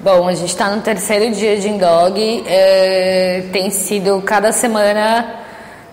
[0.00, 2.44] Bom, a gente está no terceiro dia de Indog.
[2.46, 5.40] É, tem sido cada semana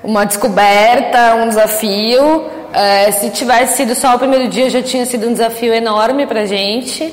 [0.03, 2.45] uma descoberta, um desafio.
[2.71, 6.41] É, se tivesse sido só o primeiro dia, já tinha sido um desafio enorme para
[6.41, 7.11] a gente.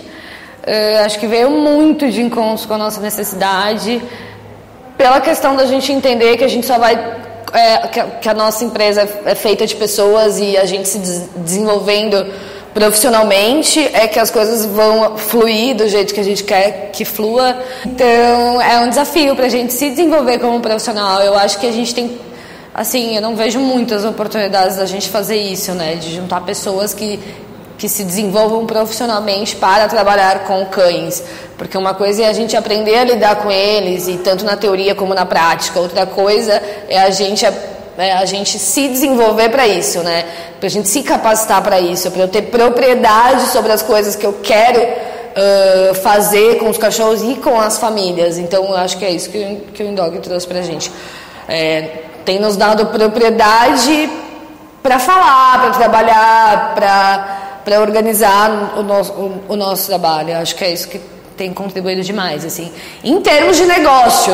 [0.62, 4.02] É, acho que veio muito de encontro com a nossa necessidade,
[4.98, 6.92] pela questão da gente entender que a gente só vai.
[7.54, 7.88] É,
[8.20, 12.26] que, a, nossa empresa é feita de pessoas e a gente se des desenvolvendo
[12.74, 17.56] profissionalmente é que as coisas vão fluir do jeito que a gente quer que flua.
[17.86, 21.20] Então é um desafio para a gente se desenvolver como profissional.
[21.20, 22.18] Eu acho que a gente tem,
[22.74, 25.96] assim, eu não vejo muitas oportunidades da gente fazer isso, né?
[25.96, 27.18] De juntar pessoas que
[27.82, 31.20] que se desenvolvam profissionalmente para trabalhar com cães.
[31.58, 34.94] Porque uma coisa é a gente aprender a lidar com eles, e tanto na teoria
[34.94, 35.80] como na prática.
[35.80, 37.44] Outra coisa é a gente
[37.98, 40.24] é a gente se desenvolver para isso, né?
[40.58, 44.24] Para a gente se capacitar para isso, para eu ter propriedade sobre as coisas que
[44.24, 48.38] eu quero uh, fazer com os cachorros e com as famílias.
[48.38, 50.90] Então, eu acho que é isso que, que o Indog trouxe para a gente.
[51.48, 54.10] É, tem nos dado propriedade
[54.82, 56.74] para falar, para trabalhar,
[57.64, 60.30] para organizar o nosso, o, o nosso trabalho.
[60.30, 61.00] Eu acho que é isso que
[61.36, 62.72] tem contribuído demais, assim.
[63.02, 64.32] Em termos de negócio,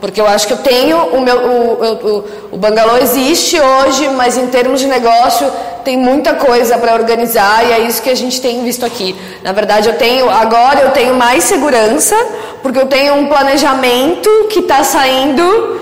[0.00, 4.36] porque eu acho que eu tenho o meu o, o, o bangalô existe hoje, mas
[4.36, 5.50] em termos de negócio
[5.84, 9.14] tem muita coisa para organizar e é isso que a gente tem visto aqui.
[9.42, 12.16] Na verdade, eu tenho agora eu tenho mais segurança
[12.62, 15.78] porque eu tenho um planejamento que está saindo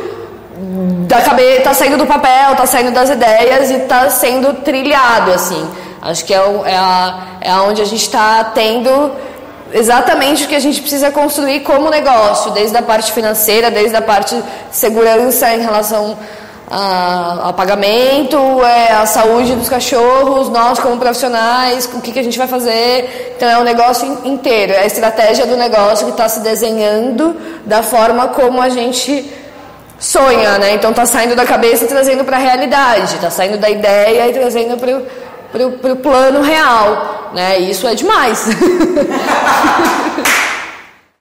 [1.06, 5.69] da cabeça, está saindo do papel, está saindo das ideias e está sendo trilhado assim.
[6.02, 9.12] Acho que é, é, a, é onde a gente está tendo
[9.72, 14.02] exatamente o que a gente precisa construir como negócio, desde a parte financeira, desde a
[14.02, 16.16] parte segurança em relação
[16.70, 22.22] a, a pagamento, é, a saúde dos cachorros, nós como profissionais, o que, que a
[22.22, 23.34] gente vai fazer.
[23.36, 27.83] Então é o negócio inteiro, é a estratégia do negócio que está se desenhando da
[27.83, 29.33] forma como a gente
[29.98, 30.74] sonha, né?
[30.74, 34.33] Então está saindo da cabeça e trazendo para a realidade, está saindo da ideia e
[34.33, 35.02] trazendo para
[35.53, 37.59] para o plano real, né?
[37.59, 38.47] Isso é demais.